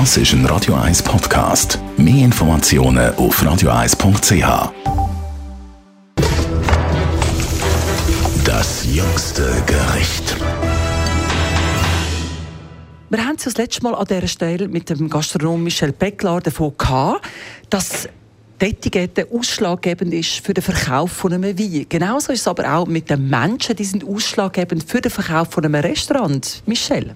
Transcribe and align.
Das 0.00 0.16
ist 0.16 0.32
ein 0.32 0.44
Radio 0.46 0.74
1 0.74 1.04
Podcast. 1.04 1.78
Mehr 1.96 2.24
Informationen 2.24 3.14
auf 3.14 3.40
radio1.ch. 3.40 4.72
Das 8.44 8.84
jüngste 8.92 9.44
Gericht. 9.64 10.36
Wir 13.08 13.24
haben 13.24 13.36
es 13.36 13.44
das 13.44 13.56
letzte 13.56 13.84
Mal 13.84 13.94
an 13.94 14.04
dieser 14.06 14.26
Stelle 14.26 14.66
mit 14.66 14.90
dem 14.90 15.08
Gastronom 15.08 15.62
Michel 15.62 15.92
Becklar 15.92 16.40
davon 16.40 16.76
gehabt, 16.76 17.24
dass 17.70 18.08
die 18.60 18.66
Etikette 18.66 19.28
ausschlaggebend 19.32 20.12
ist 20.12 20.44
für 20.44 20.54
den 20.54 20.62
Verkauf 20.62 21.12
von 21.12 21.32
einem 21.32 21.56
Wein. 21.56 21.86
Genauso 21.88 22.32
ist 22.32 22.40
es 22.40 22.48
aber 22.48 22.72
auch 22.74 22.86
mit 22.86 23.10
den 23.10 23.28
Menschen, 23.28 23.76
die 23.76 23.84
sind 23.84 24.04
ausschlaggebend 24.04 24.82
für 24.82 25.00
den 25.00 25.12
Verkauf 25.12 25.52
von 25.52 25.64
einem 25.64 25.76
Restaurant. 25.76 26.62
Michel? 26.66 27.14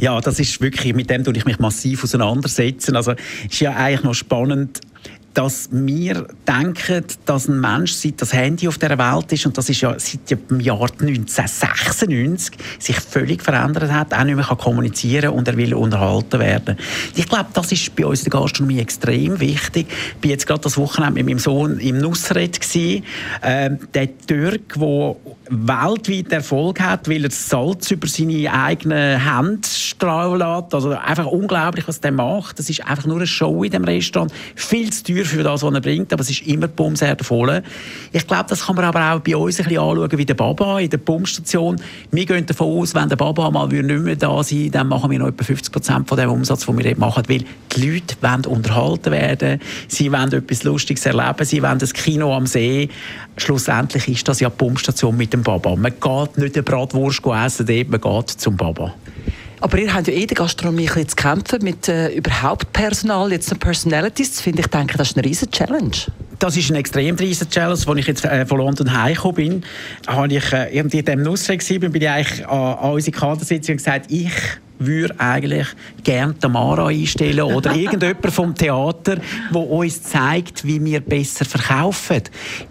Ja, 0.00 0.18
das 0.20 0.40
ist 0.40 0.60
wirklich, 0.62 0.94
mit 0.94 1.10
dem 1.10 1.24
tue 1.24 1.36
ich 1.36 1.44
mich 1.44 1.58
massiv 1.58 2.04
auseinandersetzen. 2.04 2.96
Also, 2.96 3.12
ist 3.48 3.60
ja 3.60 3.74
eigentlich 3.74 4.02
noch 4.02 4.14
spannend, 4.14 4.80
dass 5.34 5.68
wir 5.70 6.26
denken, 6.46 7.04
dass 7.24 7.48
ein 7.48 7.60
Mensch 7.60 7.92
seit 7.92 8.20
das 8.20 8.32
Handy 8.32 8.66
auf 8.66 8.78
der 8.78 8.98
Welt 8.98 9.32
ist 9.32 9.46
und 9.46 9.56
das 9.56 9.68
ist 9.68 9.80
ja 9.80 9.94
seit 9.98 10.30
dem 10.30 10.60
Jahr 10.60 10.82
1996 10.82 12.56
sich 12.78 12.98
völlig 12.98 13.42
verändert 13.42 13.92
hat, 13.92 14.12
auch 14.12 14.24
nicht 14.24 14.34
mehr 14.34 14.44
kann 14.44 14.58
kommunizieren 14.58 15.30
und 15.30 15.46
er 15.46 15.56
will 15.56 15.74
unterhalten 15.74 16.40
werden. 16.40 16.76
Ich 17.14 17.28
glaube, 17.28 17.46
das 17.52 17.70
ist 17.70 17.94
bei 17.94 18.06
uns 18.06 18.24
in 18.24 18.30
der 18.30 18.40
Gastronomie 18.40 18.80
extrem 18.80 19.38
wichtig. 19.38 19.86
Ich 19.88 20.24
war 20.24 20.30
jetzt 20.30 20.46
gerade 20.46 20.62
das 20.62 20.76
Wochenende 20.76 21.14
mit 21.14 21.26
meinem 21.26 21.38
Sohn 21.38 21.78
im 21.78 21.98
Nusret 21.98 22.58
ähm, 23.42 23.78
der 23.94 24.16
Türk, 24.26 24.74
der 24.74 25.16
weltweit 25.50 26.32
Erfolg 26.32 26.80
hat, 26.80 27.08
weil 27.08 27.24
er 27.24 27.30
Salz 27.30 27.90
über 27.90 28.06
seine 28.06 28.52
eigenen 28.52 29.20
Hände 29.20 29.68
strahlen 29.68 30.38
lässt. 30.38 30.74
Also 30.74 30.90
einfach 30.90 31.26
unglaublich, 31.26 31.86
was 31.88 32.00
der 32.00 32.12
macht. 32.12 32.58
Das 32.58 32.70
ist 32.70 32.86
einfach 32.86 33.06
nur 33.06 33.16
eine 33.16 33.26
Show 33.26 33.64
in 33.64 33.70
dem 33.70 33.84
Restaurant. 33.84 34.32
Viel 34.54 34.92
zu 34.92 35.04
teuer 35.04 35.19
für 35.24 35.42
das, 35.42 35.62
was 35.62 35.74
er 35.74 35.80
bringt, 35.80 36.12
aber 36.12 36.22
es 36.22 36.30
ist 36.30 36.46
immer 36.46 36.68
bumsher 36.68 37.16
voll. 37.20 37.62
Ich 38.12 38.26
glaube, 38.26 38.46
das 38.48 38.66
kann 38.66 38.76
man 38.76 38.84
aber 38.84 39.12
auch 39.12 39.20
bei 39.20 39.36
uns 39.36 39.58
ein 39.58 39.64
bisschen 39.64 39.80
anschauen, 39.80 40.18
wie 40.18 40.26
der 40.26 40.34
Baba 40.34 40.80
in 40.80 40.90
der 40.90 40.98
Pumpstation. 40.98 41.80
Wir 42.10 42.26
gehen 42.26 42.46
davon 42.46 42.80
aus, 42.80 42.94
wenn 42.94 43.08
der 43.08 43.16
Baba 43.16 43.50
mal 43.50 43.68
nicht 43.68 43.84
mehr 43.84 44.16
da 44.16 44.42
sein 44.42 44.70
dann 44.70 44.88
machen 44.88 45.10
wir 45.10 45.18
noch 45.18 45.28
etwa 45.28 45.44
50 45.44 45.72
Prozent 45.72 46.08
von 46.08 46.18
dem 46.18 46.30
Umsatz, 46.30 46.66
den 46.66 46.76
wir 46.78 46.84
dort 46.84 46.98
machen, 46.98 47.22
weil 47.28 47.44
die 47.76 47.86
Leute 47.86 48.16
wollen 48.20 48.46
unterhalten 48.46 49.12
werden, 49.12 49.60
sie 49.88 50.12
wollen 50.12 50.32
etwas 50.32 50.62
Lustiges 50.64 51.06
erleben, 51.06 51.44
sie 51.44 51.62
wollen 51.62 51.78
das 51.78 51.92
Kino 51.92 52.34
am 52.34 52.46
See. 52.46 52.88
Schlussendlich 53.36 54.08
ist 54.08 54.28
das 54.28 54.40
ja 54.40 54.48
die 54.48 54.56
Pumpstation 54.56 55.16
mit 55.16 55.32
dem 55.32 55.42
Baba. 55.42 55.76
Man 55.76 55.92
geht 56.00 56.38
nicht 56.38 56.56
eine 56.56 56.62
Bratwurst 56.62 57.22
essen, 57.26 57.86
man 57.88 58.00
geht 58.00 58.28
zum 58.30 58.56
Baba. 58.56 58.94
Aber 59.60 59.78
ihr 59.78 59.92
habt 59.92 60.08
ja 60.08 60.14
eh 60.14 60.26
der 60.26 60.36
Gastronomie 60.36 60.88
ein 60.88 61.06
zu 61.06 61.16
kämpfen 61.16 61.62
mit 61.62 61.86
äh, 61.88 62.08
überhaupt 62.14 62.72
Personal, 62.72 63.30
jetzt 63.30 63.50
noch 63.50 63.58
Personalities 63.58 64.34
zu 64.34 64.42
finden. 64.42 64.60
Ich 64.60 64.68
denke, 64.68 64.96
das 64.96 65.10
ist 65.10 65.18
eine 65.18 65.26
riesige 65.26 65.50
Challenge. 65.50 65.90
Das 66.38 66.56
ist 66.56 66.70
eine 66.70 66.78
extrem 66.78 67.14
riesige 67.16 67.50
Challenge. 67.50 67.78
Als 67.86 67.98
ich 67.98 68.06
jetzt 68.06 68.24
äh, 68.24 68.46
von 68.46 68.58
London 68.58 68.90
heimgekommen 68.92 69.36
bin, 69.36 69.64
habe 70.06 70.32
ich 70.32 70.52
äh, 70.52 70.78
in 70.78 70.88
diesem 70.88 71.22
Nussre 71.22 71.58
bin, 71.58 71.92
bin 71.92 72.00
ich 72.00 72.08
eigentlich 72.08 72.46
an, 72.48 72.78
an 72.78 72.92
unsere 72.92 73.16
Kadersitzung 73.16 73.76
gesagt, 73.76 74.10
ich 74.10 74.32
würde 74.80 75.14
eigentlich 75.18 75.68
gerne 76.02 76.36
Tamara 76.38 76.88
einstellen 76.88 77.40
oder 77.54 77.74
irgendjemand 77.74 78.32
vom 78.32 78.54
Theater, 78.54 79.18
wo 79.50 79.60
uns 79.60 80.02
zeigt, 80.02 80.64
wie 80.64 80.84
wir 80.84 81.00
besser 81.00 81.44
verkaufen. 81.44 82.22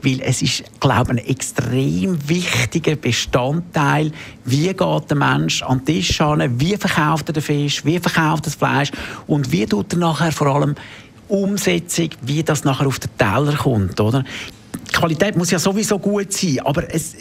Weil 0.02 0.22
es 0.22 0.42
ist, 0.42 0.64
glaube 0.80 1.14
ich, 1.14 1.20
ein 1.20 1.30
extrem 1.30 2.30
wichtiger 2.30 2.96
Bestandteil, 2.96 4.12
wie 4.46 4.68
geht 4.68 5.10
der 5.10 5.18
Mensch 5.18 5.64
an 5.64 5.80
den 5.80 5.86
Tisch 5.86 6.20
an, 6.22 6.60
wie 6.60 6.76
verkauft 6.76 7.30
er 7.30 7.34
den 7.34 7.44
Fisch, 7.44 7.86
wie 7.86 8.00
verkauft 8.00 8.46
er 8.46 8.50
das 8.50 8.56
Fleisch 8.56 8.92
und 9.28 9.52
wie 9.52 9.66
tut 9.66 9.94
er 9.94 10.00
nachher 10.00 10.32
vor 10.32 10.48
allem 10.48 10.76
Umsetzung, 11.28 12.10
wie 12.22 12.44
das 12.44 12.64
nachher 12.64 12.88
auf 12.88 13.00
den 13.00 13.16
Teller 13.18 13.56
kommt, 13.56 14.00
oder? 14.00 14.24
Die 14.90 14.96
Qualität 14.96 15.38
muss 15.38 15.52
ja 15.52 15.60
sowieso 15.60 16.00
gut 16.00 16.34
sein, 16.34 16.60
aber 16.64 16.94
es, 16.94 17.16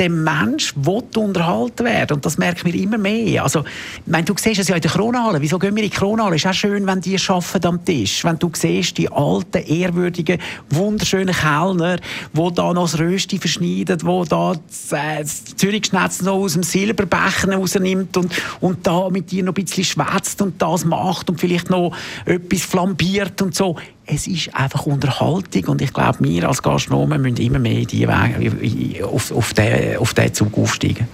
der 0.00 0.08
Mensch 0.08 0.72
will 0.76 1.02
unterhalten 1.14 1.84
werden. 1.84 2.14
Und 2.14 2.26
das 2.26 2.38
merken 2.38 2.72
wir 2.72 2.74
immer 2.74 2.96
mehr. 2.96 3.44
Also, 3.44 3.64
meine, 4.06 4.24
du 4.24 4.34
siehst 4.36 4.58
es 4.58 4.68
ja 4.68 4.76
in 4.76 4.80
der 4.80 4.90
Kronhalle. 4.90 5.42
Wieso 5.42 5.58
gehen 5.58 5.76
wir 5.76 5.84
in 5.84 5.90
die 5.90 5.96
Kronhalle? 5.96 6.36
Es 6.36 6.44
ist 6.44 6.50
auch 6.50 6.54
schön, 6.54 6.86
wenn 6.86 7.02
die 7.02 7.18
arbeiten 7.28 7.66
am 7.66 7.84
Tisch. 7.84 8.24
Wenn 8.24 8.38
du 8.38 8.50
siehst, 8.54 8.96
die 8.96 9.12
alten, 9.12 9.58
ehrwürdigen, 9.58 10.40
wunderschönen 10.70 11.34
Kellner, 11.34 11.98
die 12.32 12.54
da 12.54 12.72
noch 12.72 12.90
das 12.90 12.98
Rösti 12.98 13.38
verschneiden, 13.38 13.98
die 13.98 14.28
da 14.28 14.54
das, 14.66 14.92
äh, 14.92 15.80
das 15.92 16.22
noch 16.22 16.32
aus 16.32 16.54
dem 16.54 16.62
Silberbecher 16.62 17.52
rausnimmt 17.52 18.16
und, 18.16 18.32
und 18.60 18.86
da 18.86 19.10
mit 19.10 19.30
dir 19.30 19.44
noch 19.44 19.54
ein 19.54 19.64
bisschen 19.64 19.84
schwätzt 19.84 20.40
und 20.40 20.60
das 20.62 20.86
macht 20.86 21.28
und 21.28 21.38
vielleicht 21.38 21.68
noch 21.68 21.94
etwas 22.24 22.62
flambiert 22.62 23.42
und 23.42 23.54
so 23.54 23.76
es 24.12 24.26
ist 24.26 24.54
einfach 24.54 24.86
Unterhaltung 24.86 25.64
und 25.66 25.82
ich 25.82 25.92
glaube, 25.92 26.18
wir 26.20 26.48
als 26.48 26.62
Gastronomen 26.62 27.22
müssen 27.22 27.36
immer 27.36 27.58
mehr 27.58 27.84
die 27.84 28.06
Wege, 28.08 29.06
auf, 29.06 29.30
auf, 29.30 29.54
den, 29.54 29.98
auf 29.98 30.14
diesen 30.14 30.34
Zug 30.34 30.58
aufsteigen. 30.58 31.06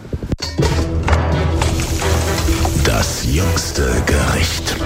Das 2.84 3.26
jüngste 3.30 4.02
Gericht. 4.06 4.76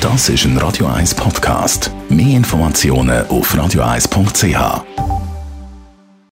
Das 0.00 0.28
ist 0.28 0.44
ein 0.44 0.58
Radio 0.58 0.86
1 0.86 1.14
Podcast. 1.14 1.90
Mehr 2.08 2.36
Informationen 2.36 3.26
auf 3.28 3.54
radio1.ch. 3.54 5.13